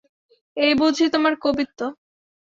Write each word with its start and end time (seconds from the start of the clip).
এই 0.57 0.73
বুঝি 0.75 1.05
তোমার 1.13 1.33
কবিত্ব! 1.43 1.79